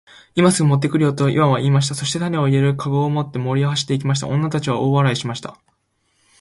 [0.33, 1.93] 「今すぐ持って来るよ。」とイワンは言いました。
[1.93, 4.25] そして種を入れる籠を持って森へ走って行きました。
[4.25, 5.57] 女たちは大笑いしました。